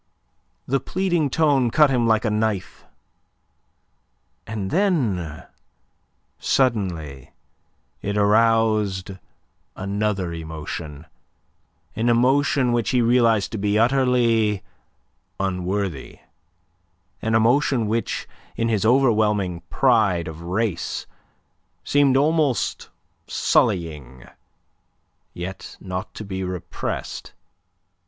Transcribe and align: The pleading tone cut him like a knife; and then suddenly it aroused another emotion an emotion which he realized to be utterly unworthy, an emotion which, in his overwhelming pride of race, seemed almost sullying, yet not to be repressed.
The 0.65 0.79
pleading 0.79 1.29
tone 1.29 1.69
cut 1.69 1.91
him 1.91 2.07
like 2.07 2.25
a 2.25 2.31
knife; 2.31 2.85
and 4.47 4.71
then 4.71 5.45
suddenly 6.39 7.29
it 8.01 8.17
aroused 8.17 9.11
another 9.75 10.33
emotion 10.33 11.05
an 11.95 12.09
emotion 12.09 12.71
which 12.71 12.89
he 12.89 13.01
realized 13.03 13.51
to 13.51 13.59
be 13.59 13.77
utterly 13.77 14.63
unworthy, 15.39 16.17
an 17.21 17.35
emotion 17.35 17.85
which, 17.85 18.27
in 18.55 18.69
his 18.69 18.83
overwhelming 18.83 19.61
pride 19.69 20.27
of 20.27 20.41
race, 20.41 21.05
seemed 21.83 22.17
almost 22.17 22.89
sullying, 23.27 24.25
yet 25.35 25.77
not 25.79 26.11
to 26.15 26.25
be 26.25 26.43
repressed. 26.43 27.33